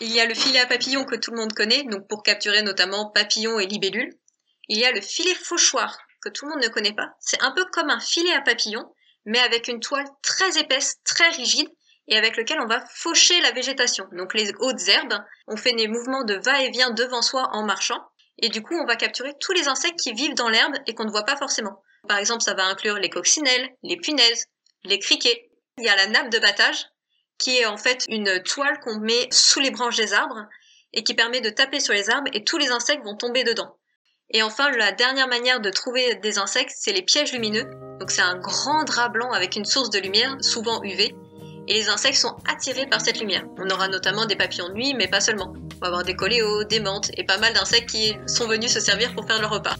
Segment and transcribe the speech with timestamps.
[0.00, 2.62] Il y a le filet à papillons que tout le monde connaît, donc pour capturer
[2.62, 4.16] notamment papillons et libellules.
[4.68, 7.10] Il y a le filet fauchoir que tout le monde ne connaît pas.
[7.20, 8.90] C'est un peu comme un filet à papillons,
[9.26, 11.68] mais avec une toile très épaisse, très rigide,
[12.08, 14.06] et avec lequel on va faucher la végétation.
[14.12, 18.02] Donc les hautes herbes, on fait des mouvements de va-et-vient devant soi en marchant,
[18.38, 21.04] et du coup on va capturer tous les insectes qui vivent dans l'herbe et qu'on
[21.04, 21.82] ne voit pas forcément.
[22.08, 24.46] Par exemple, ça va inclure les coccinelles, les punaises,
[24.84, 25.50] les criquets.
[25.78, 26.86] Il y a la nappe de battage,
[27.40, 30.46] qui est en fait une toile qu'on met sous les branches des arbres
[30.92, 33.74] et qui permet de taper sur les arbres et tous les insectes vont tomber dedans.
[34.32, 37.68] Et enfin, la dernière manière de trouver des insectes, c'est les pièges lumineux.
[37.98, 41.14] Donc c'est un grand drap blanc avec une source de lumière, souvent UV,
[41.66, 43.44] et les insectes sont attirés par cette lumière.
[43.58, 45.52] On aura notamment des papillons de nuit, mais pas seulement.
[45.76, 48.80] On va avoir des coléos, des menthes et pas mal d'insectes qui sont venus se
[48.80, 49.76] servir pour faire leur repas.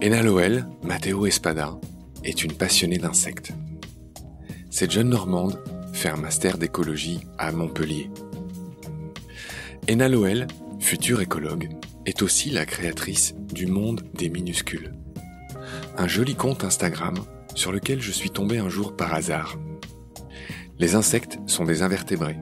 [0.00, 1.78] Ena Loel, Matteo Espada,
[2.24, 3.52] est une passionnée d'insectes.
[4.70, 8.10] Cette jeune Normande fait un master d'écologie à Montpellier.
[9.88, 10.46] Ena Loel,
[10.80, 11.68] future écologue,
[12.06, 14.94] est aussi la créatrice du monde des minuscules.
[15.96, 17.14] Un joli compte Instagram
[17.54, 19.58] sur lequel je suis tombé un jour par hasard.
[20.78, 22.38] Les insectes sont des invertébrés,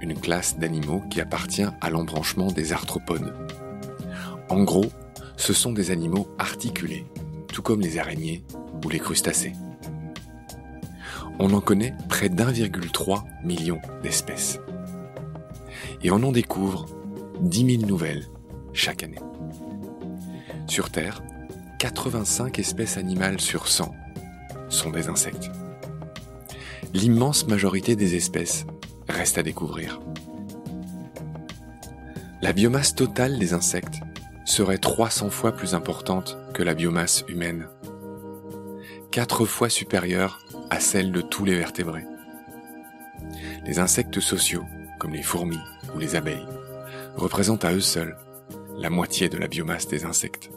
[0.00, 3.34] une classe d'animaux qui appartient à l'embranchement des arthropodes.
[4.48, 4.86] En gros,
[5.36, 7.06] ce sont des animaux articulés,
[7.52, 8.42] tout comme les araignées
[8.84, 9.52] ou les crustacés.
[11.38, 14.58] On en connaît près d'1,3 million d'espèces.
[16.02, 16.86] Et on en découvre
[17.40, 18.26] 10 000 nouvelles
[18.72, 19.18] chaque année.
[20.66, 21.22] Sur Terre,
[21.78, 23.94] 85 espèces animales sur 100
[24.68, 25.50] sont des insectes.
[26.94, 28.66] L'immense majorité des espèces
[29.08, 30.00] reste à découvrir.
[32.40, 34.00] La biomasse totale des insectes
[34.44, 37.68] serait 300 fois plus importante que la biomasse humaine,
[39.10, 42.06] 4 fois supérieure à celle de tous les vertébrés.
[43.64, 44.64] Les insectes sociaux,
[44.98, 45.60] comme les fourmis
[45.94, 46.46] ou les abeilles,
[47.16, 48.16] représentent à eux seuls
[48.76, 50.50] la moitié de la biomasse des insectes.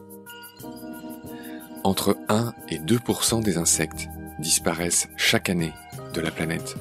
[1.84, 4.08] Entre 1 et 2% des insectes
[4.40, 5.74] disparaissent chaque année
[6.14, 6.76] de la planète.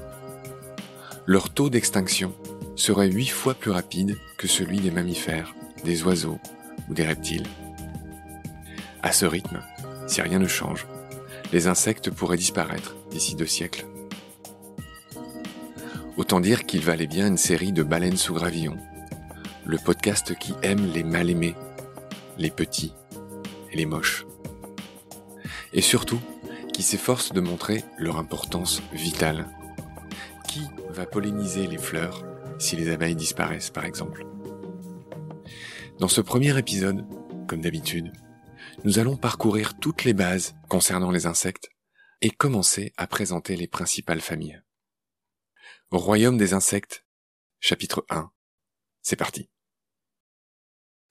[1.26, 2.32] Leur taux d'extinction
[2.76, 5.54] serait 8 fois plus rapide que celui des mammifères,
[5.84, 6.38] des oiseaux
[6.88, 7.46] ou des reptiles.
[9.02, 9.60] À ce rythme,
[10.06, 10.86] si rien ne change,
[11.52, 13.86] les insectes pourraient disparaître d'ici deux siècles.
[16.16, 18.76] Autant dire qu'il valait bien une série de baleines sous gravillon,
[19.66, 21.54] le podcast qui aime les mal aimés,
[22.38, 22.92] les petits
[23.72, 24.26] et les moches.
[25.72, 26.20] Et surtout,
[26.72, 29.46] qui s'efforce de montrer leur importance vitale.
[30.48, 32.24] Qui va polliniser les fleurs
[32.58, 34.26] si les abeilles disparaissent, par exemple?
[36.00, 37.06] Dans ce premier épisode,
[37.48, 38.12] comme d'habitude,
[38.82, 41.68] nous allons parcourir toutes les bases concernant les insectes
[42.20, 44.60] et commencer à présenter les principales familles.
[45.92, 47.06] Royaume des insectes,
[47.60, 48.32] chapitre 1.
[49.02, 49.48] C'est parti.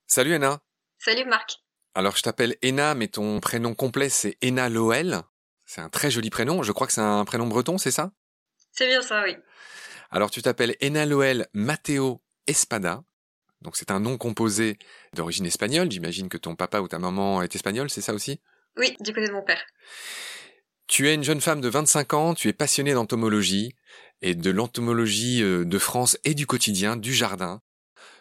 [0.05, 0.61] Salut Anna.
[0.99, 1.63] Salut Marc.
[1.95, 5.21] Alors je t'appelle Ena, mais ton prénom complet c'est Ena Loel.
[5.65, 6.61] C'est un très joli prénom.
[6.61, 8.11] Je crois que c'est un prénom breton, c'est ça?
[8.73, 9.37] C'est bien ça, oui.
[10.11, 13.05] Alors tu t'appelles Ena Loel Matteo Espada.
[13.63, 14.77] Donc c'est un nom composé
[15.13, 15.89] d'origine espagnole.
[15.89, 18.39] J'imagine que ton papa ou ta maman est espagnol, c'est ça aussi?
[18.77, 19.63] Oui, du côté de mon père.
[20.87, 23.75] Tu es une jeune femme de 25 ans, tu es passionnée d'entomologie
[24.21, 27.61] et de l'entomologie euh, de France et du quotidien, du jardin.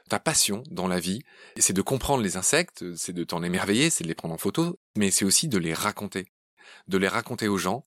[0.09, 1.23] Ta passion dans la vie,
[1.57, 4.79] c'est de comprendre les insectes, c'est de t'en émerveiller, c'est de les prendre en photo,
[4.97, 6.27] mais c'est aussi de les raconter.
[6.87, 7.87] De les raconter aux gens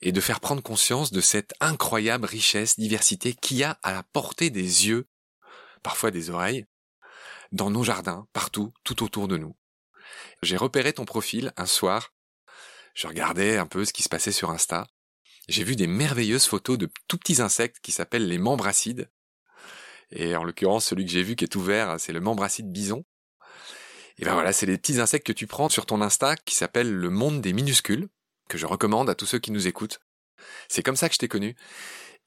[0.00, 4.02] et de faire prendre conscience de cette incroyable richesse, diversité qu'il y a à la
[4.02, 5.06] portée des yeux,
[5.82, 6.66] parfois des oreilles,
[7.54, 9.56] dans nos jardins, partout, tout autour de nous.
[10.42, 12.12] J'ai repéré ton profil un soir.
[12.94, 14.88] Je regardais un peu ce qui se passait sur Insta.
[15.48, 19.08] J'ai vu des merveilleuses photos de tout petits insectes qui s'appellent les membracides.
[20.10, 23.04] Et en l'occurrence, celui que j'ai vu qui est ouvert, c'est le membracide bison.
[24.18, 26.92] Et ben voilà, c'est les petits insectes que tu prends sur ton Insta qui s'appelle
[26.92, 28.08] le monde des minuscules,
[28.48, 30.00] que je recommande à tous ceux qui nous écoutent.
[30.68, 31.54] C'est comme ça que je t'ai connu.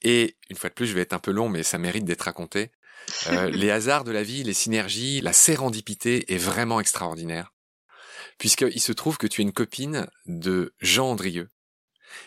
[0.03, 2.21] Et une fois de plus, je vais être un peu long, mais ça mérite d'être
[2.21, 2.71] raconté.
[3.27, 7.53] Euh, les hasards de la vie, les synergies, la sérendipité est vraiment extraordinaire.
[8.37, 11.49] Puisqu'il se trouve que tu es une copine de Jean Andrieux.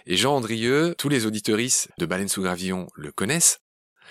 [0.06, 3.60] Et Jean Andrieux, tous les auditeuristes de Baleine sous Gravillon le connaissent.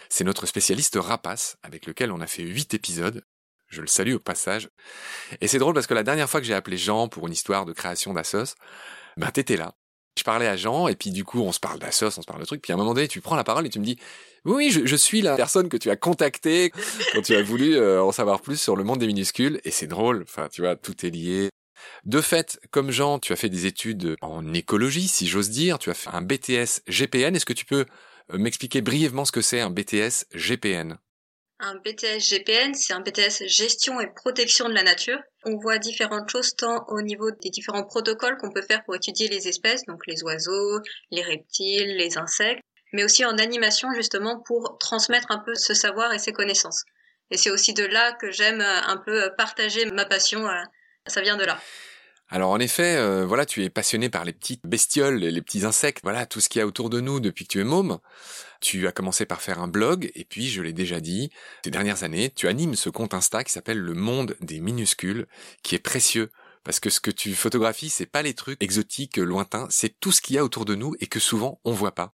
[0.09, 3.23] C'est notre spécialiste rapace, avec lequel on a fait huit épisodes.
[3.67, 4.69] Je le salue au passage.
[5.41, 7.65] Et c'est drôle parce que la dernière fois que j'ai appelé Jean pour une histoire
[7.65, 8.55] de création d'Assos,
[9.17, 9.75] ben t'étais là.
[10.19, 12.41] Je parlais à Jean, et puis du coup, on se parle d'Assos, on se parle
[12.41, 13.97] de trucs, puis à un moment donné, tu prends la parole et tu me dis,
[14.45, 16.71] oui, je, je suis la personne que tu as contactée
[17.13, 19.87] quand tu as voulu euh, en savoir plus sur le monde des minuscules, et c'est
[19.87, 21.49] drôle, enfin, tu vois, tout est lié.
[22.05, 25.89] De fait, comme Jean, tu as fait des études en écologie, si j'ose dire, tu
[25.89, 27.85] as fait un BTS GPN, est-ce que tu peux
[28.33, 30.97] euh, m'expliquer brièvement ce que c'est un BTS GPN.
[31.61, 35.19] Un BTS GPN, c'est un BTS gestion et protection de la nature.
[35.43, 39.27] On voit différentes choses tant au niveau des différents protocoles qu'on peut faire pour étudier
[39.27, 40.79] les espèces, donc les oiseaux,
[41.11, 42.63] les reptiles, les insectes,
[42.93, 46.85] mais aussi en animation justement pour transmettre un peu ce savoir et ces connaissances.
[47.29, 50.47] Et c'est aussi de là que j'aime euh, un peu euh, partager ma passion.
[50.47, 50.63] Euh,
[51.07, 51.59] ça vient de là.
[52.29, 56.27] Alors en effet, voilà, tu es passionné par les petites bestioles, les petits insectes, voilà,
[56.27, 57.97] tout ce qu'il y a autour de nous depuis que tu es môme.
[58.59, 61.31] Tu as commencé par faire un blog, et puis, je l'ai déjà dit,
[61.63, 65.27] ces dernières années, tu animes ce compte Insta qui s'appelle Le Monde des Minuscules,
[65.63, 66.31] qui est précieux.
[66.63, 70.21] Parce que ce que tu photographies, c'est pas les trucs exotiques, lointains, c'est tout ce
[70.21, 72.13] qu'il y a autour de nous et que souvent on voit pas.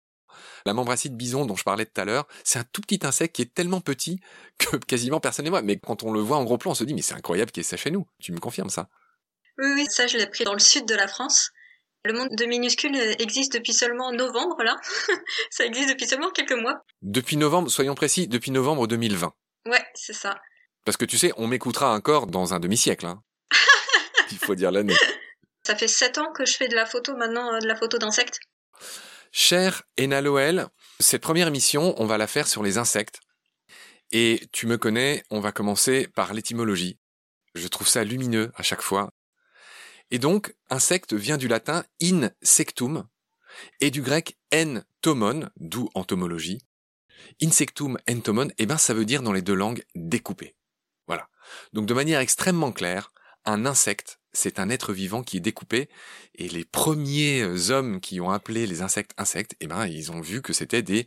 [0.65, 3.43] La membracide bison dont je parlais tout à l'heure, c'est un tout petit insecte qui
[3.43, 4.21] est tellement petit
[4.59, 5.63] que quasiment personne ne voit.
[5.63, 7.61] Mais quand on le voit en gros plan, on se dit mais c'est incroyable qu'il
[7.63, 8.07] y ait ça chez nous.
[8.19, 8.89] Tu me confirmes ça?
[9.59, 11.51] Oui, oui, ça je l'ai pris dans le sud de la France.
[12.05, 14.77] Le monde de minuscules existe depuis seulement novembre, là.
[15.51, 16.83] ça existe depuis seulement quelques mois.
[17.03, 19.35] Depuis novembre, soyons précis, depuis novembre 2020.
[19.67, 20.41] Ouais, c'est ça.
[20.87, 23.05] Parce que tu sais, on m'écoutera encore dans un demi-siècle.
[23.05, 23.23] Hein.
[24.31, 24.97] Il faut dire l'année.
[25.67, 27.99] Ça fait sept ans que je fais de la photo maintenant, euh, de la photo
[27.99, 28.41] d'insectes.
[29.31, 30.69] Cher Ena Loel,
[30.99, 33.21] cette première émission, on va la faire sur les insectes.
[34.11, 36.99] Et tu me connais, on va commencer par l'étymologie.
[37.55, 39.13] Je trouve ça lumineux à chaque fois.
[40.11, 43.07] Et donc, insecte vient du latin insectum
[43.81, 46.61] et du grec entomon, d'où entomologie.
[47.43, 50.55] Insectum, entomon, eh ben, ça veut dire dans les deux langues découpé.
[51.07, 51.29] Voilà.
[51.73, 53.13] Donc, de manière extrêmement claire,
[53.45, 55.89] un insecte, c'est un être vivant qui est découpé.
[56.35, 60.21] Et les premiers euh, hommes qui ont appelé les insectes insectes, eh ben, ils ont
[60.21, 61.07] vu que c'était des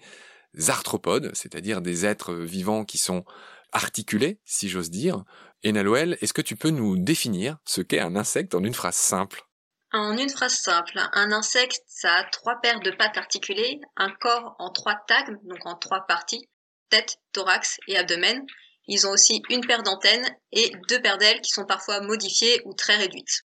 [0.68, 3.26] arthropodes, c'est-à-dire des êtres vivants qui sont
[3.74, 5.24] articulés, si j'ose dire.
[5.64, 9.44] Et est-ce que tu peux nous définir ce qu'est un insecte en une phrase simple?
[9.92, 14.56] En une phrase simple, un insecte, ça a trois paires de pattes articulées, un corps
[14.60, 16.50] en trois tags, donc en trois parties,
[16.90, 18.44] tête, thorax et abdomen,
[18.88, 22.74] ils ont aussi une paire d'antennes et deux paires d'ailes qui sont parfois modifiées ou
[22.74, 23.44] très réduites.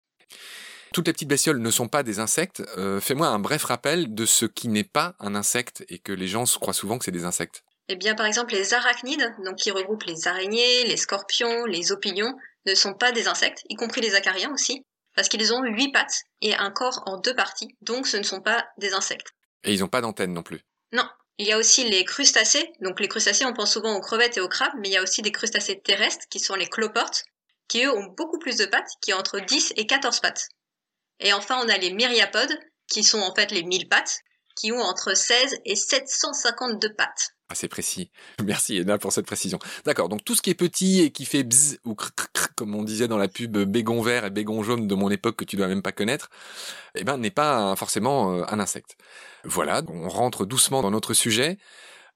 [0.93, 2.63] Toutes les petites bestioles ne sont pas des insectes.
[2.77, 6.27] Euh, fais-moi un bref rappel de ce qui n'est pas un insecte et que les
[6.27, 7.63] gens croient souvent que c'est des insectes.
[7.87, 12.35] Eh bien, par exemple, les arachnides, donc qui regroupent les araignées, les scorpions, les opinions,
[12.65, 14.83] ne sont pas des insectes, y compris les acariens aussi,
[15.15, 18.41] parce qu'ils ont huit pattes et un corps en deux parties, donc ce ne sont
[18.41, 19.33] pas des insectes.
[19.63, 20.61] Et ils n'ont pas d'antennes non plus.
[20.91, 22.71] Non, il y a aussi les crustacés.
[22.81, 25.03] Donc les crustacés, on pense souvent aux crevettes et aux crabes, mais il y a
[25.03, 27.23] aussi des crustacés terrestres qui sont les cloportes,
[27.67, 30.49] qui eux ont beaucoup plus de pattes, qui ont entre 10 et 14 pattes.
[31.19, 34.19] Et enfin, on a les myriapodes, qui sont en fait les 1000 pattes,
[34.55, 37.34] qui ont entre 16 et 752 pattes.
[37.53, 38.11] C'est précis.
[38.43, 39.59] Merci Ena pour cette précision.
[39.85, 41.95] D'accord, donc tout ce qui est petit et qui fait bzz ou
[42.55, 45.45] comme on disait dans la pub bégon vert et bégon jaune de mon époque que
[45.45, 46.29] tu dois même pas connaître,
[46.95, 48.97] eh ben n'est pas forcément euh, un insecte.
[49.43, 51.57] Voilà, on rentre doucement dans notre sujet.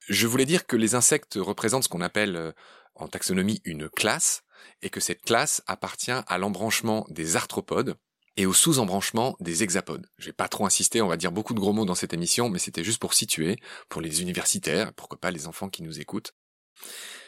[0.08, 2.52] Je voulais dire que les insectes représentent ce qu'on appelle euh,
[2.96, 4.44] en taxonomie une classe
[4.82, 7.96] et que cette classe appartient à l'embranchement des arthropodes,
[8.40, 10.08] et au sous-embranchement des hexapodes.
[10.18, 12.48] Je vais pas trop insister, on va dire beaucoup de gros mots dans cette émission,
[12.48, 13.58] mais c'était juste pour situer,
[13.90, 16.34] pour les universitaires, pourquoi pas les enfants qui nous écoutent.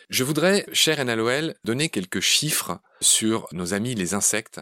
[0.09, 4.61] Je voudrais, cher NLOL, donner quelques chiffres sur nos amis les insectes.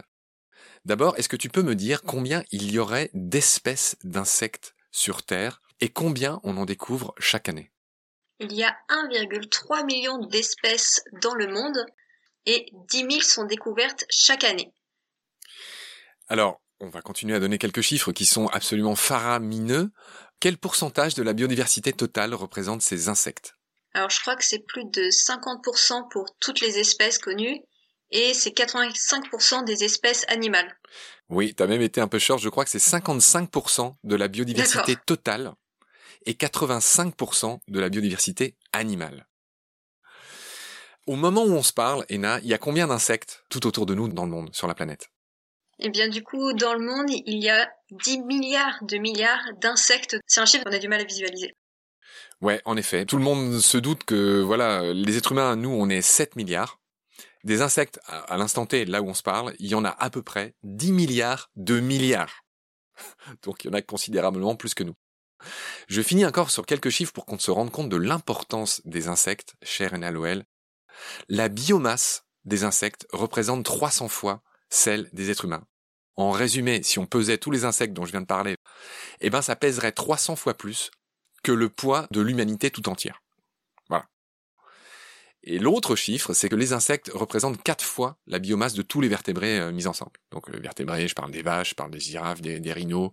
[0.85, 5.61] D'abord, est-ce que tu peux me dire combien il y aurait d'espèces d'insectes sur Terre
[5.81, 7.71] et combien on en découvre chaque année?
[8.39, 11.85] Il y a 1,3 million d'espèces dans le monde
[12.47, 14.73] et 10 000 sont découvertes chaque année.
[16.29, 19.91] Alors, on va continuer à donner quelques chiffres qui sont absolument faramineux.
[20.39, 23.55] Quel pourcentage de la biodiversité totale représente ces insectes?
[23.93, 27.59] Alors, je crois que c'est plus de 50% pour toutes les espèces connues
[28.11, 30.79] et c'est 85% des espèces animales.
[31.29, 34.27] Oui, tu as même été un peu short, je crois que c'est 55% de la
[34.27, 35.53] biodiversité totale
[36.25, 39.27] et 85% de la biodiversité animale.
[41.07, 43.95] Au moment où on se parle, Ena, il y a combien d'insectes tout autour de
[43.95, 45.09] nous dans le monde, sur la planète?
[45.79, 50.17] Eh bien, du coup, dans le monde, il y a 10 milliards de milliards d'insectes.
[50.27, 51.55] C'est un chiffre qu'on a du mal à visualiser.
[52.41, 53.05] Ouais, en effet.
[53.05, 56.79] Tout le monde se doute que, voilà, les êtres humains, nous, on est 7 milliards.
[57.45, 60.09] Des insectes, à l'instant T, là où on se parle, il y en a à
[60.09, 62.43] peu près 10 milliards de milliards.
[63.43, 64.95] Donc, il y en a considérablement plus que nous.
[65.87, 69.55] Je finis encore sur quelques chiffres pour qu'on se rende compte de l'importance des insectes,
[69.63, 70.43] cher NLOL.
[71.29, 75.65] La biomasse des insectes représente 300 fois celle des êtres humains.
[76.19, 78.57] En résumé, si on pesait tous les insectes dont je viens de parler,
[79.21, 80.91] eh ben ça pèserait 300 fois plus
[81.43, 83.21] que le poids de l'humanité tout entière.
[83.87, 84.05] Voilà.
[85.43, 89.07] Et l'autre chiffre, c'est que les insectes représentent quatre fois la biomasse de tous les
[89.07, 90.11] vertébrés euh, mis ensemble.
[90.31, 93.11] Donc les vertébrés, je parle des vaches, je parle des girafes, des, rhinos,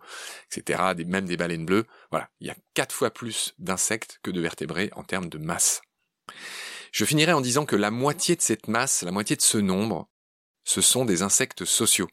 [0.50, 1.86] etc., même des baleines bleues.
[2.10, 5.80] Voilà, il y a quatre fois plus d'insectes que de vertébrés en termes de masse.
[6.90, 10.08] Je finirai en disant que la moitié de cette masse, la moitié de ce nombre,
[10.64, 12.08] ce sont des insectes sociaux.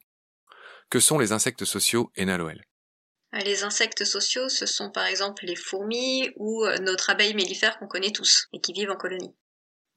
[0.90, 2.64] Que sont les insectes sociaux, Enaloel
[3.42, 7.88] les insectes sociaux, ce sont par exemple les fourmis ou euh, notre abeille mellifère qu'on
[7.88, 9.34] connaît tous et qui vivent en colonie.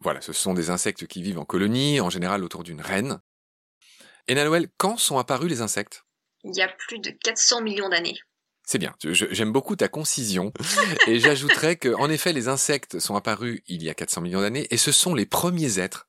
[0.01, 3.21] Voilà, ce sont des insectes qui vivent en colonie, en général autour d'une reine.
[4.29, 6.05] Et Noël, quand sont apparus les insectes?
[6.45, 8.19] Il y a plus de 400 millions d'années.
[8.67, 10.53] C'est bien, j'aime beaucoup ta concision.
[11.07, 14.67] et j'ajouterais que, en effet, les insectes sont apparus il y a 400 millions d'années,
[14.71, 16.09] et ce sont les premiers êtres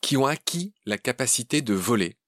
[0.00, 2.18] qui ont acquis la capacité de voler.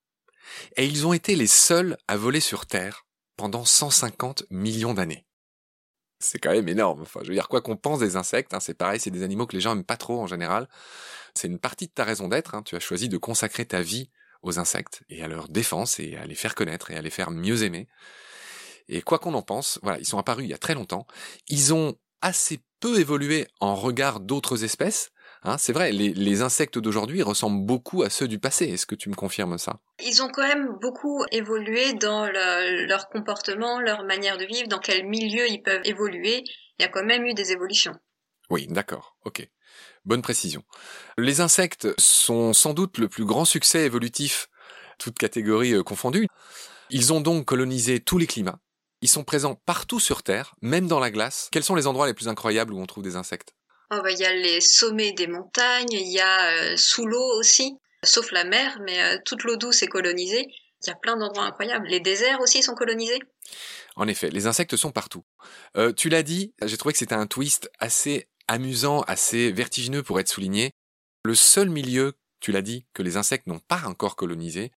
[0.76, 5.26] Et ils ont été les seuls à voler sur Terre pendant 150 millions d'années.
[6.18, 7.02] C'est quand même énorme.
[7.02, 9.46] Enfin, je veux dire, quoi qu'on pense des insectes, hein, c'est pareil, c'est des animaux
[9.46, 10.68] que les gens aiment pas trop en général.
[11.34, 12.54] C'est une partie de ta raison d'être.
[12.54, 12.62] Hein.
[12.62, 14.08] Tu as choisi de consacrer ta vie
[14.42, 17.30] aux insectes et à leur défense et à les faire connaître et à les faire
[17.30, 17.88] mieux aimer.
[18.88, 21.06] Et quoi qu'on en pense, voilà, ils sont apparus il y a très longtemps.
[21.48, 25.10] Ils ont assez peu évolué en regard d'autres espèces,
[25.46, 28.64] Hein, c'est vrai, les, insectes d'aujourd'hui ressemblent beaucoup à ceux du passé.
[28.64, 29.78] Est-ce que tu me confirmes ça?
[30.04, 35.06] Ils ont quand même beaucoup évolué dans leur comportement, leur manière de vivre, dans quel
[35.06, 36.42] milieu ils peuvent évoluer.
[36.78, 37.94] Il y a quand même eu des évolutions.
[38.50, 39.48] Oui, d'accord, ok.
[40.04, 40.64] Bonne précision.
[41.16, 44.48] Les insectes sont sans doute le plus grand succès évolutif,
[44.98, 46.26] toutes catégories euh, confondues.
[46.90, 48.58] Ils ont donc colonisé tous les climats.
[49.00, 51.48] Ils sont présents partout sur Terre, même dans la glace.
[51.52, 53.54] Quels sont les endroits les plus incroyables où on trouve des insectes?
[53.90, 57.38] Oh, bah, il y a les sommets des montagnes, il y a euh, sous l'eau
[57.38, 60.46] aussi, sauf la mer, mais euh, toute l'eau douce est colonisée.
[60.82, 61.86] Il y a plein d'endroits incroyables.
[61.86, 63.20] Les déserts aussi sont colonisés.
[63.94, 65.24] En effet, les insectes sont partout.
[65.76, 70.20] Euh, tu l'as dit, j'ai trouvé que c'était un twist assez amusant, assez vertigineux pour
[70.20, 70.72] être souligné.
[71.24, 74.72] Le seul milieu, tu l'as dit, que les insectes n'ont pas encore colonisé,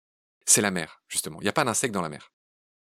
[0.45, 1.39] c'est la mer, justement.
[1.41, 2.31] Il n'y a pas d'insectes dans la mer.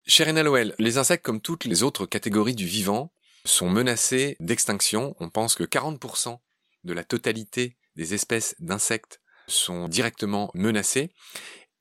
[0.06, 3.12] Cher Noël, les insectes, comme toutes les autres catégories du vivant,
[3.46, 5.14] sont menacés d'extinction.
[5.20, 6.38] On pense que 40%
[6.84, 11.10] de la totalité des espèces d'insectes sont directement menacées.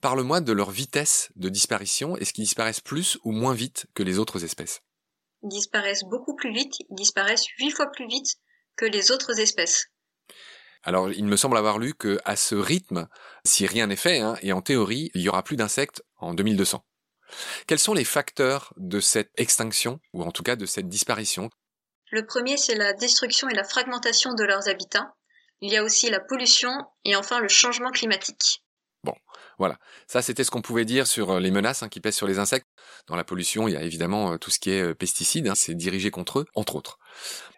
[0.01, 2.15] Parle-moi de leur vitesse de disparition.
[2.17, 4.81] Est-ce qu'ils disparaissent plus ou moins vite que les autres espèces?
[5.43, 6.73] Ils disparaissent beaucoup plus vite.
[6.89, 8.35] Ils disparaissent huit fois plus vite
[8.75, 9.87] que les autres espèces.
[10.83, 13.07] Alors, il me semble avoir lu que à ce rythme,
[13.43, 16.85] si rien n'est fait, hein, et en théorie, il y aura plus d'insectes en 2200.
[17.67, 21.49] Quels sont les facteurs de cette extinction, ou en tout cas de cette disparition?
[22.11, 25.15] Le premier, c'est la destruction et la fragmentation de leurs habitats.
[25.61, 26.71] Il y a aussi la pollution
[27.03, 28.61] et enfin le changement climatique.
[29.03, 29.15] Bon,
[29.57, 29.77] voilà.
[30.07, 32.39] Ça, c'était ce qu'on pouvait dire sur euh, les menaces hein, qui pèsent sur les
[32.39, 32.67] insectes.
[33.07, 35.55] Dans la pollution, il y a évidemment euh, tout ce qui est euh, pesticides, hein,
[35.55, 36.97] c'est dirigé contre eux, entre autres.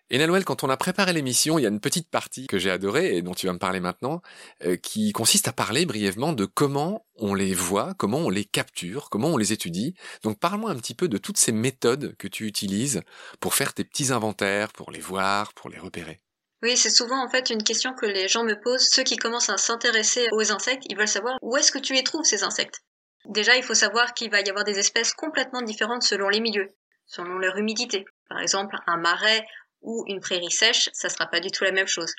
[0.10, 3.18] Et quand on a préparé l'émission, il y a une petite partie que j'ai adorée
[3.18, 4.22] et dont tu vas me parler maintenant,
[4.64, 9.10] euh, qui consiste à parler brièvement de comment on les voit, comment on les capture,
[9.10, 9.96] comment on les étudie.
[10.24, 13.02] Donc parle-moi un petit peu de toutes ces méthodes que tu utilises
[13.42, 16.22] pour faire tes petits inventaires, pour les voir, pour les repérer.
[16.64, 18.90] Oui, c'est souvent en fait une question que les gens me posent.
[18.90, 22.04] Ceux qui commencent à s'intéresser aux insectes, ils veulent savoir où est-ce que tu les
[22.04, 22.82] trouves ces insectes.
[23.26, 26.70] Déjà, il faut savoir qu'il va y avoir des espèces complètement différentes selon les milieux,
[27.06, 28.06] selon leur humidité.
[28.30, 29.46] Par exemple, un marais
[29.88, 32.13] ou une prairie sèche, ça sera pas du tout la même chose.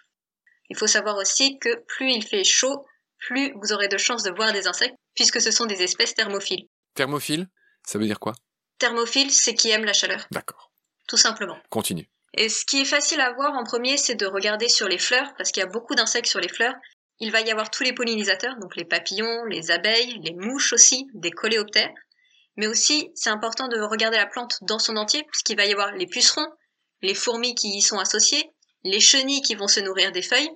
[0.71, 2.87] Il faut savoir aussi que plus il fait chaud,
[3.19, 6.67] plus vous aurez de chances de voir des insectes, puisque ce sont des espèces thermophiles.
[6.95, 7.47] Thermophile
[7.85, 8.33] Ça veut dire quoi?
[8.79, 10.27] Thermophile, c'est qui aime la chaleur.
[10.31, 10.73] D'accord.
[11.09, 11.59] Tout simplement.
[11.69, 12.09] Continue.
[12.35, 15.35] Et ce qui est facile à voir en premier, c'est de regarder sur les fleurs,
[15.37, 16.75] parce qu'il y a beaucoup d'insectes sur les fleurs.
[17.21, 21.07] Il va y avoir tous les pollinisateurs, donc les papillons, les abeilles, les mouches aussi,
[21.13, 21.93] des coléoptères.
[22.57, 25.93] Mais aussi, c'est important de regarder la plante dans son entier, puisqu'il va y avoir
[25.93, 26.47] les pucerons,
[27.03, 28.51] les fourmis qui y sont associées,
[28.85, 30.51] les chenilles qui vont se nourrir des feuilles.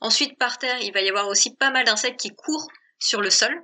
[0.00, 2.68] Ensuite, par terre, il va y avoir aussi pas mal d'insectes qui courent
[2.98, 3.62] sur le sol.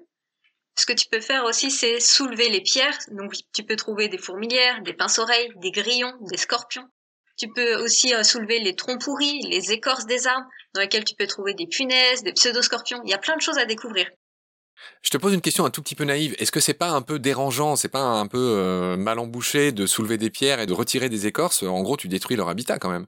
[0.76, 2.98] Ce que tu peux faire aussi, c'est soulever les pierres.
[3.12, 6.88] Donc, tu peux trouver des fourmilières, des pinces-oreilles, des grillons, des scorpions.
[7.36, 11.14] Tu peux aussi euh, soulever les troncs pourris, les écorces des arbres, dans lesquelles tu
[11.14, 13.00] peux trouver des punaises, des pseudoscorpions.
[13.04, 14.08] Il y a plein de choses à découvrir.
[15.02, 16.34] Je te pose une question un tout petit peu naïve.
[16.38, 19.86] Est-ce que c'est pas un peu dérangeant, c'est pas un peu euh, mal embouché de
[19.86, 21.62] soulever des pierres et de retirer des écorces?
[21.62, 23.06] En gros, tu détruis leur habitat quand même.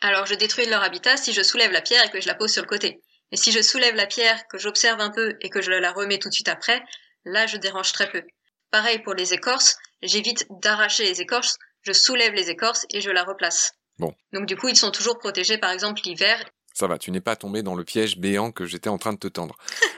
[0.00, 2.52] Alors, je détruis leur habitat si je soulève la pierre et que je la pose
[2.52, 3.00] sur le côté.
[3.32, 6.18] Et si je soulève la pierre, que j'observe un peu et que je la remets
[6.18, 6.82] tout de suite après,
[7.24, 8.22] là, je dérange très peu.
[8.70, 13.22] Pareil pour les écorces, j'évite d'arracher les écorces, je soulève les écorces et je la
[13.22, 13.72] replace.
[13.98, 14.14] Bon.
[14.32, 17.36] Donc du coup, ils sont toujours protégés, par exemple l'hiver, ça va, tu n'es pas
[17.36, 19.56] tombé dans le piège béant que j'étais en train de te tendre.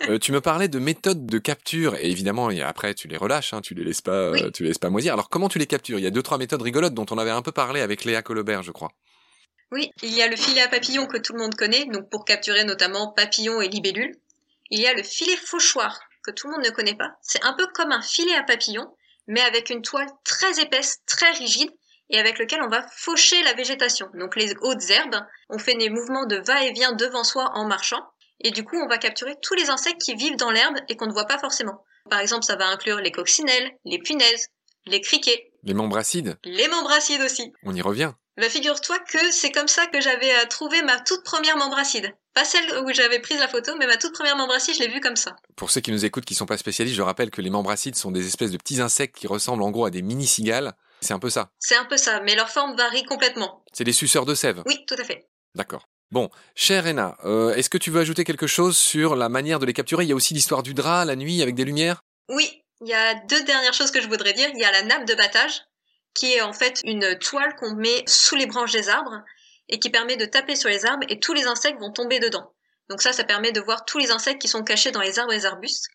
[0.09, 3.63] Euh, tu me parlais de méthodes de capture et évidemment après tu les relâches, hein,
[3.63, 5.15] tu les laisses pas, euh, tu les laisses pas moisir.
[5.15, 5.99] Alors comment tu les captures?
[5.99, 8.21] Il y a deux trois méthodes rigolotes dont on avait un peu parlé avec Léa
[8.21, 8.93] Colobert, je crois.
[9.73, 12.25] Oui, il y a le filet à papillons que tout le monde connaît, donc pour
[12.25, 14.15] capturer notamment papillons et libellules.
[14.71, 17.17] Il y a le filet fauchoir que tout le monde ne connaît pas.
[17.23, 18.95] C'est un peu comme un filet à papillons,
[19.27, 21.71] mais avec une toile très épaisse, très rigide,
[22.11, 24.09] et avec lequel on va faucher la végétation.
[24.15, 28.05] Donc les hautes herbes, on fait des mouvements de va-et-vient devant soi en marchant,
[28.41, 31.07] et du coup on va capturer tous les insectes qui vivent dans l'herbe et qu'on
[31.07, 31.85] ne voit pas forcément.
[32.11, 34.49] Par exemple, ça va inclure les coccinelles, les punaises,
[34.87, 35.51] les criquets.
[35.65, 37.53] Les membracides Les membracides aussi.
[37.65, 38.13] On y revient.
[38.37, 42.15] Bah figure-toi que c'est comme ça que j'avais euh, trouvé ma toute première membracide.
[42.35, 45.01] Pas celle où j'avais pris la photo, mais ma toute première membracide, je l'ai vue
[45.01, 45.37] comme ça.
[45.57, 48.11] Pour ceux qui nous écoutent qui sont pas spécialistes, je rappelle que les membracides sont
[48.11, 50.75] des espèces de petits insectes qui ressemblent en gros à des mini-cigales.
[51.01, 51.51] C'est un peu ça.
[51.59, 53.65] C'est un peu ça, mais leur forme varie complètement.
[53.73, 54.63] C'est des suceurs de sève.
[54.67, 55.29] Oui, tout à fait.
[55.55, 55.87] D'accord.
[56.11, 59.67] Bon, chère Rena, euh, est-ce que tu veux ajouter quelque chose sur la manière de
[59.67, 60.05] les capturer?
[60.05, 62.03] Il y a aussi l'histoire du drap la nuit avec des lumières?
[62.29, 64.49] Oui, il y a deux dernières choses que je voudrais dire.
[64.55, 65.63] Il y a la nappe de battage,
[66.15, 69.23] qui est en fait une toile qu'on met sous les branches des arbres
[69.69, 72.53] et qui permet de taper sur les arbres et tous les insectes vont tomber dedans.
[72.89, 75.33] Donc ça, ça permet de voir tous les insectes qui sont cachés dans les arbres
[75.33, 75.89] et les arbustes.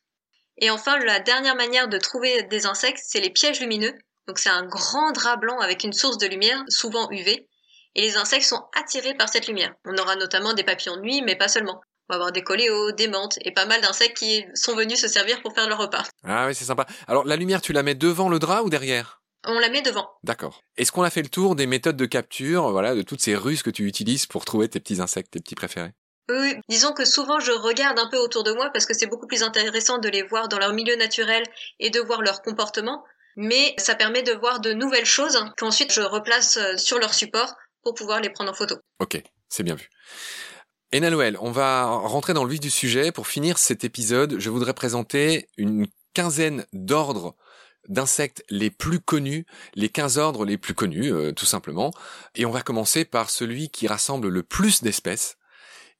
[0.57, 3.97] Et enfin, la dernière manière de trouver des insectes, c'est les pièges lumineux.
[4.27, 7.47] Donc c'est un grand drap blanc avec une source de lumière, souvent UV,
[7.95, 9.73] et les insectes sont attirés par cette lumière.
[9.85, 11.81] On aura notamment des papillons de nuit, mais pas seulement.
[12.09, 15.07] On va avoir des coléos, des menthes et pas mal d'insectes qui sont venus se
[15.07, 16.03] servir pour faire leur repas.
[16.23, 16.85] Ah oui, c'est sympa.
[17.07, 19.21] Alors la lumière, tu la mets devant le drap ou derrière?
[19.47, 20.09] On la met devant.
[20.23, 20.61] D'accord.
[20.77, 23.63] Est-ce qu'on a fait le tour des méthodes de capture, voilà, de toutes ces ruses
[23.63, 25.93] que tu utilises pour trouver tes petits insectes, tes petits préférés?
[26.29, 29.27] Oui, disons que souvent je regarde un peu autour de moi parce que c'est beaucoup
[29.27, 31.43] plus intéressant de les voir dans leur milieu naturel
[31.79, 33.03] et de voir leur comportement,
[33.35, 37.55] mais ça permet de voir de nouvelles choses qu'ensuite je replace euh, sur leur support
[37.83, 38.75] pour pouvoir les prendre en photo.
[38.99, 39.89] Ok, c'est bien vu.
[40.91, 43.11] Ena Noël, on va rentrer dans le vif du sujet.
[43.11, 47.35] Pour finir cet épisode, je voudrais présenter une quinzaine d'ordres
[47.87, 51.91] d'insectes les plus connus, les 15 ordres les plus connus, euh, tout simplement.
[52.35, 55.37] Et on va commencer par celui qui rassemble le plus d'espèces,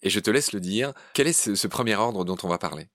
[0.03, 0.93] et je te laisse le dire.
[1.13, 2.87] Quel est ce premier ordre dont on va parler?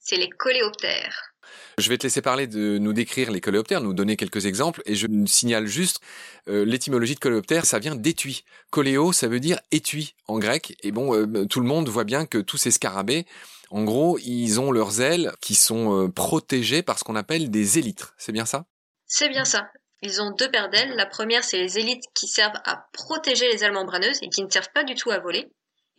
[0.00, 1.34] C'est les coléoptères.
[1.78, 4.94] Je vais te laisser parler de nous décrire les coléoptères, nous donner quelques exemples, et
[4.94, 6.00] je signale juste
[6.48, 8.44] euh, l'étymologie de coléoptère, ça vient d'étui.
[8.70, 12.24] Coléo, ça veut dire étui en grec, et bon, euh, tout le monde voit bien
[12.26, 13.26] que tous ces scarabées,
[13.70, 17.78] en gros, ils ont leurs ailes qui sont euh, protégées par ce qu'on appelle des
[17.78, 18.14] élytres.
[18.18, 18.64] C'est bien ça?
[19.06, 19.68] C'est bien ça.
[20.02, 20.94] Ils ont deux paires d'ailes.
[20.96, 24.50] La première, c'est les élytres qui servent à protéger les ailes membraneuses et qui ne
[24.50, 25.46] servent pas du tout à voler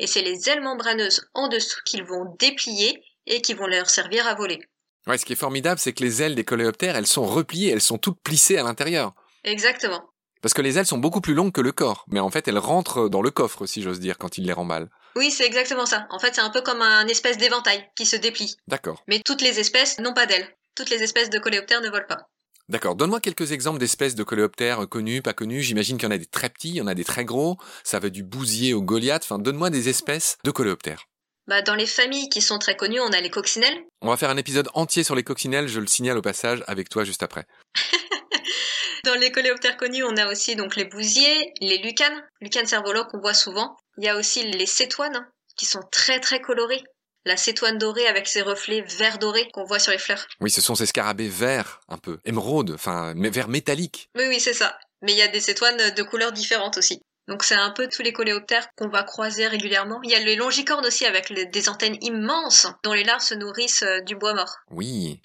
[0.01, 4.27] et c'est les ailes membraneuses en dessous qu'ils vont déplier et qui vont leur servir
[4.27, 4.59] à voler.
[5.07, 7.81] Ouais, ce qui est formidable, c'est que les ailes des coléoptères, elles sont repliées, elles
[7.81, 9.13] sont toutes plissées à l'intérieur.
[9.43, 10.01] Exactement.
[10.41, 12.57] Parce que les ailes sont beaucoup plus longues que le corps, mais en fait, elles
[12.57, 14.89] rentrent dans le coffre, si j'ose dire, quand il les remballe.
[15.15, 16.07] Oui, c'est exactement ça.
[16.09, 18.55] En fait, c'est un peu comme un espèce d'éventail qui se déplie.
[18.67, 19.03] D'accord.
[19.07, 20.47] Mais toutes les espèces n'ont pas d'ailes.
[20.75, 22.29] Toutes les espèces de coléoptères ne volent pas.
[22.69, 22.95] D'accord.
[22.95, 25.61] Donne-moi quelques exemples d'espèces de coléoptères connus, pas connus.
[25.61, 27.57] J'imagine qu'il y en a des très petits, il y en a des très gros.
[27.83, 29.23] Ça va du bousier au goliath.
[29.23, 31.07] Enfin, donne-moi des espèces de coléoptères.
[31.51, 33.83] Bah, dans les familles qui sont très connues, on a les coccinelles.
[34.01, 36.87] On va faire un épisode entier sur les coccinelles, je le signale au passage avec
[36.87, 37.43] toi juste après.
[39.03, 43.19] dans les coléoptères connus, on a aussi donc les bousiers, les lucanes, lucanes cervoloques qu'on
[43.19, 43.75] voit souvent.
[43.97, 46.85] Il y a aussi les cétoines qui sont très très colorés
[47.25, 50.25] la cétoine dorée avec ses reflets vert doré qu'on voit sur les fleurs.
[50.39, 54.09] Oui, ce sont ces scarabées verts, un peu, émeraude, enfin, vert métallique.
[54.15, 54.79] Oui, oui, c'est ça.
[55.01, 57.01] Mais il y a des cétoines de couleurs différentes aussi.
[57.27, 59.99] Donc c'est un peu tous les coléoptères qu'on va croiser régulièrement.
[60.03, 63.83] Il y a les longicornes aussi avec des antennes immenses dont les larves se nourrissent
[63.83, 64.55] euh, du bois mort.
[64.71, 65.21] Oui.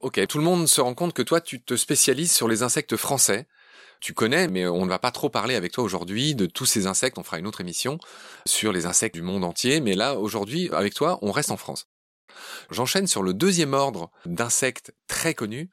[0.00, 2.96] Ok, tout le monde se rend compte que toi tu te spécialises sur les insectes
[2.96, 3.46] français
[4.00, 6.86] tu connais, mais on ne va pas trop parler avec toi aujourd'hui de tous ces
[6.86, 7.18] insectes.
[7.18, 7.98] On fera une autre émission
[8.46, 11.88] sur les insectes du monde entier, mais là, aujourd'hui, avec toi, on reste en France.
[12.70, 15.70] J'enchaîne sur le deuxième ordre d'insectes très connus.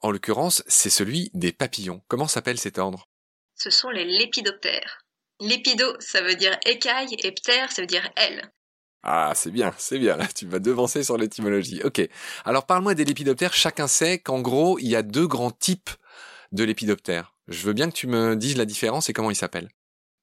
[0.00, 2.02] En l'occurrence, c'est celui des papillons.
[2.08, 3.08] Comment s'appelle cet ordre?
[3.62, 5.04] Ce sont les lépidoptères.
[5.38, 8.50] Lépido, ça veut dire écaille, et ptère, ça veut dire aile.
[9.02, 11.82] Ah, c'est bien, c'est bien, là, tu vas devancer sur l'étymologie.
[11.84, 12.00] Ok.
[12.46, 13.52] Alors, parle-moi des lépidoptères.
[13.52, 15.90] Chacun sait qu'en gros, il y a deux grands types
[16.52, 17.34] de lépidoptères.
[17.48, 19.68] Je veux bien que tu me dises la différence et comment ils s'appellent.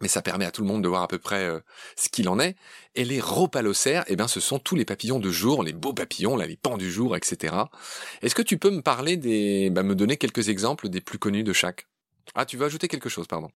[0.00, 1.60] mais ça permet à tout le monde de voir à peu près euh,
[1.96, 2.56] ce qu'il en est.
[2.94, 6.36] Et les rhopalocères, eh bien, ce sont tous les papillons de jour, les beaux papillons,
[6.36, 7.54] là, les pans du jour, etc.
[8.22, 11.44] Est-ce que tu peux me parler des, bah, me donner quelques exemples des plus connus
[11.44, 11.86] de chaque?
[12.34, 13.50] Ah, tu veux ajouter quelque chose, pardon?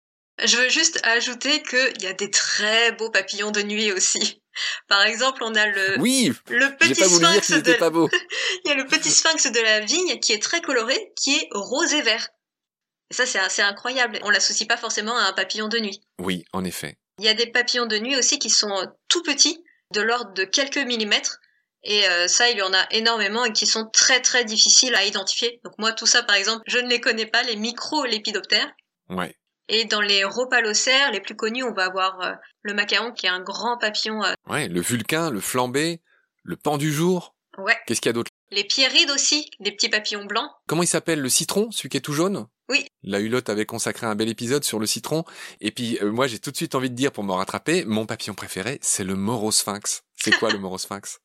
[0.42, 4.42] Je veux juste ajouter qu'il y a des très beaux papillons de nuit aussi.
[4.88, 7.72] Par exemple, on a le, oui, le petit pas sphinx de...
[7.74, 8.08] pas beau.
[8.64, 11.48] il y a le petit sphinx de la vigne qui est très coloré, qui est
[11.52, 12.28] rose et vert.
[13.10, 14.18] Et ça, c'est assez incroyable.
[14.22, 16.00] On l'associe pas forcément à un papillon de nuit.
[16.18, 16.96] Oui, en effet.
[17.18, 20.32] Il y a des papillons de nuit aussi qui sont euh, tout petits, de l'ordre
[20.32, 21.40] de quelques millimètres.
[21.82, 25.04] Et euh, ça, il y en a énormément et qui sont très très difficiles à
[25.04, 25.60] identifier.
[25.64, 28.70] Donc moi, tout ça, par exemple, je ne les connais pas, les micro-lépidoptères.
[29.08, 29.36] Ouais.
[29.68, 33.30] Et dans les rhopalocères, les plus connus, on va avoir euh, le macaron, qui est
[33.30, 34.20] un grand papillon.
[34.48, 36.00] Ouais, le vulcain, le flambé,
[36.42, 37.34] le pan du jour.
[37.58, 37.76] Ouais.
[37.86, 38.30] Qu'est-ce qu'il y a d'autre?
[38.50, 40.50] Les pierrides aussi, des petits papillons blancs.
[40.66, 42.46] Comment il s'appelle Le citron, celui qui est tout jaune?
[42.70, 42.86] Oui.
[43.02, 45.24] La Hulotte avait consacré un bel épisode sur le citron.
[45.60, 48.06] Et puis, euh, moi, j'ai tout de suite envie de dire, pour me rattraper, mon
[48.06, 50.02] papillon préféré, c'est le morosphinx.
[50.16, 51.18] C'est quoi le morosphinx?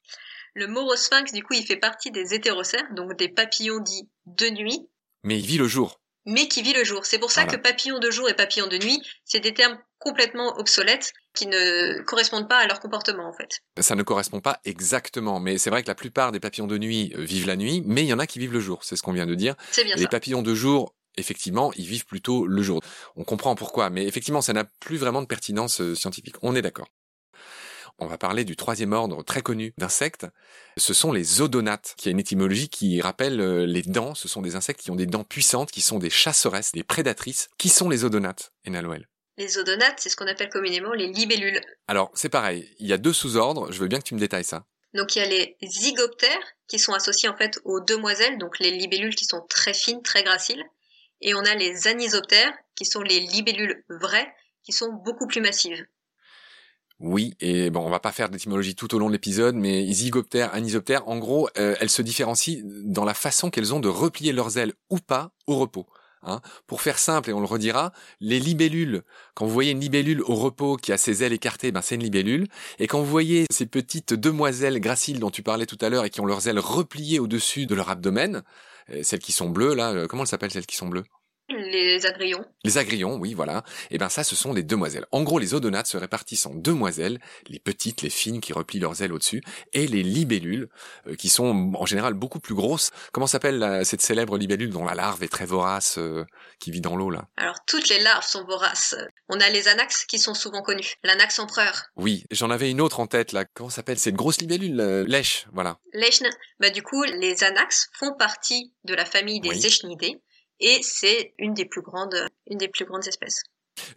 [0.56, 4.90] Le morosphinx, du coup, il fait partie des hétérocères, donc des papillons dits de nuit.
[5.24, 6.02] Mais il vit le jour.
[6.26, 7.06] Mais qui vit le jour.
[7.06, 10.58] C'est pour ça que papillon de jour et papillon de nuit, c'est des termes complètement
[10.58, 13.60] obsolètes qui ne correspondent pas à leur comportement en fait.
[13.80, 17.14] Ça ne correspond pas exactement, mais c'est vrai que la plupart des papillons de nuit
[17.16, 19.04] euh, vivent la nuit, mais il y en a qui vivent le jour, c'est ce
[19.04, 19.56] qu'on vient de dire.
[19.72, 20.10] C'est bien Les ça.
[20.10, 22.82] papillons de jour, effectivement, ils vivent plutôt le jour.
[23.16, 26.36] On comprend pourquoi, mais effectivement, ça n'a plus vraiment de pertinence euh, scientifique.
[26.42, 26.88] On est d'accord.
[27.98, 30.28] On va parler du troisième ordre très connu d'insectes.
[30.76, 34.16] Ce sont les odonates, qui a une étymologie qui rappelle euh, les dents.
[34.16, 37.50] Ce sont des insectes qui ont des dents puissantes, qui sont des chasseresses, des prédatrices.
[37.58, 41.62] Qui sont les odonates, Enaloel Les odonates, c'est ce qu'on appelle communément les libellules.
[41.88, 42.70] Alors, c'est pareil.
[42.80, 43.72] Il y a deux sous-ordres.
[43.72, 44.66] Je veux bien que tu me détailles ça.
[44.96, 48.72] Donc il y a les zygoptères qui sont associés en fait aux demoiselles, donc les
[48.72, 50.64] libellules qui sont très fines, très graciles.
[51.22, 55.86] Et on a les anisoptères qui sont les libellules vraies, qui sont beaucoup plus massives.
[57.00, 60.54] Oui, et bon, on va pas faire d'étymologie tout au long de l'épisode, mais zygoptères,
[60.54, 64.58] anisoptères, en gros, euh, elles se différencient dans la façon qu'elles ont de replier leurs
[64.58, 65.88] ailes ou pas au repos.
[66.24, 66.40] Hein.
[66.68, 70.36] Pour faire simple, et on le redira, les libellules, quand vous voyez une libellule au
[70.36, 72.48] repos qui a ses ailes écartées, ben c'est une libellule.
[72.80, 76.10] Et quand vous voyez ces petites demoiselles graciles dont tu parlais tout à l'heure et
[76.10, 78.42] qui ont leurs ailes repliées au-dessus de leur abdomen,
[79.04, 81.06] celles qui sont bleues là, euh, comment elles s'appellent celles qui sont bleues?
[81.48, 82.44] Les agrillons.
[82.64, 83.64] Les agrillons, oui, voilà.
[83.92, 85.06] Et ben ça, ce sont les demoiselles.
[85.12, 89.04] En gros, les odonates se répartissent en demoiselles, les petites, les fines qui replient leurs
[89.04, 90.70] ailes au-dessus, et les libellules,
[91.08, 92.90] euh, qui sont en général beaucoup plus grosses.
[93.12, 96.26] Comment s'appelle cette célèbre libellule dont la larve est très vorace, euh,
[96.60, 97.28] qui vit dans l'eau là?
[97.38, 98.96] Alors toutes les larves sont voraces.
[99.30, 100.96] On a les anax qui sont souvent connus.
[101.04, 101.84] L'anax empereur.
[101.96, 103.46] Oui, j'en avais une autre en tête là.
[103.46, 105.78] Comment s'appelle C'est une grosse libellule, euh, lèche, voilà.
[105.94, 106.30] Lechne.
[106.60, 109.62] Bah du coup, les anax font partie de la famille des Oui.
[110.60, 112.16] Et c'est une des plus grandes,
[112.48, 113.44] une des plus grandes espèces.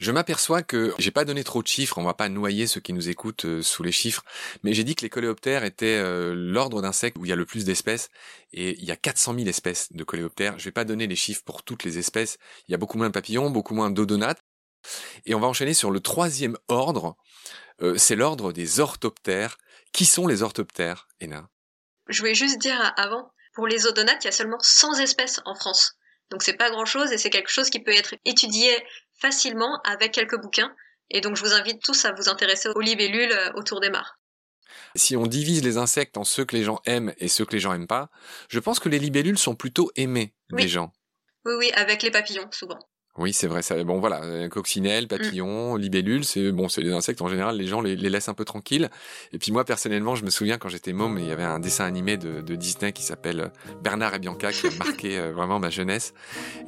[0.00, 2.92] Je m'aperçois que j'ai pas donné trop de chiffres, on va pas noyer ceux qui
[2.92, 4.24] nous écoutent euh, sous les chiffres,
[4.64, 7.46] mais j'ai dit que les coléoptères étaient euh, l'ordre d'insectes où il y a le
[7.46, 8.08] plus d'espèces,
[8.52, 10.58] et il y a 400 000 espèces de coléoptères.
[10.58, 13.08] Je vais pas donner les chiffres pour toutes les espèces, il y a beaucoup moins
[13.08, 14.42] de papillons, beaucoup moins d'odonates,
[15.26, 17.16] et on va enchaîner sur le troisième ordre,
[17.82, 19.56] euh, c'est l'ordre des orthoptères.
[19.92, 21.48] Qui sont les orthoptères, Ena
[22.08, 25.54] Je voulais juste dire avant, pour les odonates, il y a seulement 100 espèces en
[25.54, 25.97] France.
[26.30, 28.70] Donc c'est pas grand chose et c'est quelque chose qui peut être étudié
[29.18, 30.74] facilement avec quelques bouquins.
[31.10, 34.18] Et donc je vous invite tous à vous intéresser aux libellules euh, autour des mares.
[34.94, 37.60] Si on divise les insectes en ceux que les gens aiment et ceux que les
[37.60, 38.10] gens aiment pas,
[38.50, 40.62] je pense que les libellules sont plutôt aimées Oui.
[40.62, 40.92] des gens.
[41.46, 42.78] Oui, oui, avec les papillons, souvent.
[43.18, 43.62] Oui, c'est vrai.
[43.62, 47.56] Ça, bon, voilà, euh, coccinelle, papillon, libellule, c'est bon, c'est des insectes en général.
[47.56, 48.88] Les gens les, les laissent un peu tranquilles.
[49.32, 51.84] Et puis moi, personnellement, je me souviens quand j'étais môme, il y avait un dessin
[51.84, 55.58] animé de, de Disney qui s'appelle euh, Bernard et Bianca, qui a marqué euh, vraiment
[55.58, 56.14] ma jeunesse.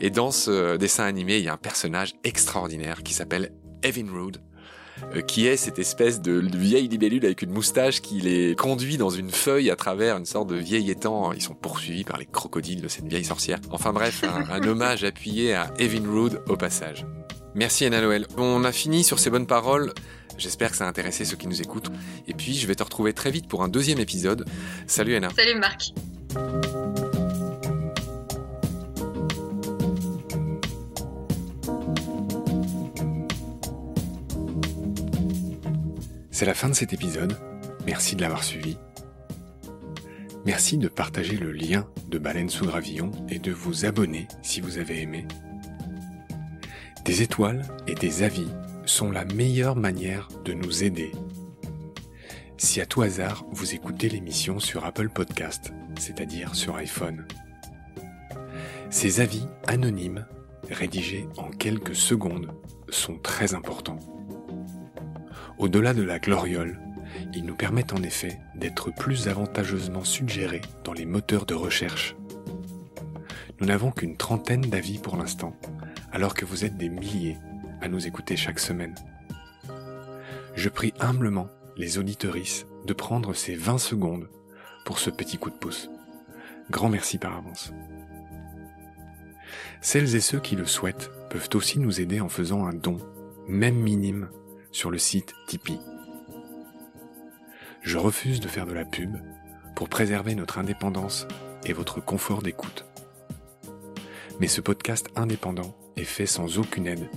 [0.00, 4.38] Et dans ce dessin animé, il y a un personnage extraordinaire qui s'appelle Evinrude,
[5.26, 9.30] qui est cette espèce de vieille libellule avec une moustache qui les conduit dans une
[9.30, 11.32] feuille à travers une sorte de vieil étang.
[11.32, 13.58] Ils sont poursuivis par les crocodiles de cette vieille sorcière.
[13.70, 17.06] Enfin bref, un, un hommage appuyé à Evinrude au passage.
[17.54, 18.26] Merci Anna Noël.
[18.36, 19.92] On a fini sur ces bonnes paroles.
[20.38, 21.90] J'espère que ça a intéressé ceux qui nous écoutent.
[22.26, 24.46] Et puis, je vais te retrouver très vite pour un deuxième épisode.
[24.86, 25.28] Salut Anna.
[25.36, 25.92] Salut Marc.
[36.40, 37.37] C'est la fin de cet épisode.
[37.85, 38.79] Merci de l'avoir suivi.
[40.46, 44.79] Merci de partager le lien de Baleine sous Gravillon et de vous abonner si vous
[44.79, 45.29] avez aimé.
[47.05, 48.48] Des étoiles et des avis
[48.87, 51.12] sont la meilleure manière de nous aider.
[52.57, 57.26] Si à tout hasard vous écoutez l'émission sur Apple Podcast, c'est-à-dire sur iPhone,
[58.88, 60.24] Ces avis anonymes,
[60.70, 62.55] rédigés en quelques secondes,
[62.88, 64.19] sont très importants.
[65.60, 66.80] Au-delà de la gloriole,
[67.34, 72.16] ils nous permettent en effet d'être plus avantageusement suggérés dans les moteurs de recherche.
[73.60, 75.54] Nous n'avons qu'une trentaine d'avis pour l'instant,
[76.12, 77.36] alors que vous êtes des milliers
[77.82, 78.94] à nous écouter chaque semaine.
[80.54, 84.30] Je prie humblement les auditorices de prendre ces 20 secondes
[84.86, 85.90] pour ce petit coup de pouce.
[86.70, 87.74] Grand merci par avance.
[89.82, 92.96] Celles et ceux qui le souhaitent peuvent aussi nous aider en faisant un don,
[93.46, 94.30] même minime,
[94.72, 95.80] sur le site Tipeee.
[97.83, 99.16] Je refuse de faire de la pub
[99.74, 101.26] pour préserver notre indépendance
[101.64, 102.85] et votre confort d'écoute.
[104.38, 107.09] Mais ce podcast indépendant est fait sans aucune aide.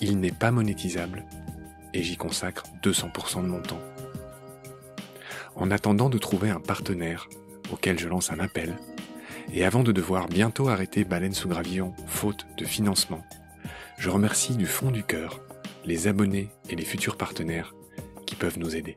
[0.00, 1.24] Il n'est pas monétisable
[1.94, 3.82] et j'y consacre 200% de mon temps.
[5.56, 7.28] En attendant de trouver un partenaire
[7.72, 8.76] auquel je lance un appel,
[9.52, 13.24] et avant de devoir bientôt arrêter Baleine sous Gravillon faute de financement,
[13.96, 15.40] je remercie du fond du cœur
[15.88, 17.74] les abonnés et les futurs partenaires
[18.26, 18.94] qui peuvent nous aider.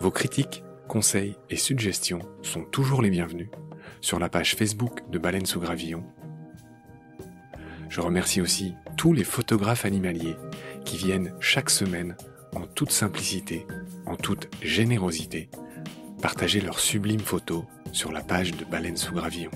[0.00, 3.48] Vos critiques, conseils et suggestions sont toujours les bienvenus
[4.02, 6.04] sur la page Facebook de Baleine sous Gravillon.
[7.88, 10.36] Je remercie aussi tous les photographes animaliers
[10.84, 12.18] qui viennent chaque semaine
[12.54, 13.66] en toute simplicité,
[14.04, 15.48] en toute générosité,
[16.20, 19.50] partager leurs sublimes photos sur la page de Baleine sous Gravillon.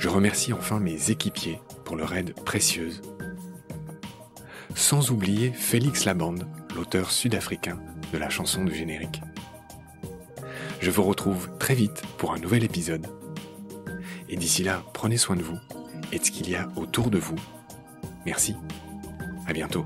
[0.00, 3.02] Je remercie enfin mes équipiers pour leur aide précieuse.
[4.74, 7.78] Sans oublier Félix Labande, l'auteur sud-africain
[8.10, 9.20] de la chanson du générique.
[10.80, 13.08] Je vous retrouve très vite pour un nouvel épisode.
[14.30, 15.58] Et d'ici là, prenez soin de vous
[16.12, 17.36] et de ce qu'il y a autour de vous.
[18.24, 18.56] Merci.
[19.46, 19.84] À bientôt.